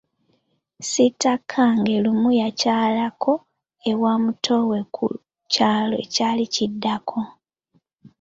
Sitakange 0.89 1.95
lumu 2.03 2.29
yakyalako 2.41 3.33
ewa 3.91 4.11
mutoowe 4.23 4.79
ku 4.95 5.05
kyalo 5.53 5.95
ekyali 6.05 6.43
kiddako. 6.53 7.19